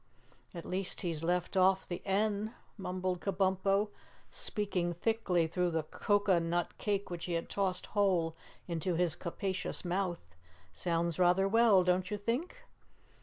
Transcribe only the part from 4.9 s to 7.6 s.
thickly through the cocoanut cake which he had